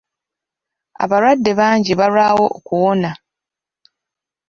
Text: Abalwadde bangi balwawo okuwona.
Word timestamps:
Abalwadde 1.03 1.51
bangi 1.59 1.93
balwawo 1.99 2.45
okuwona. 2.57 3.11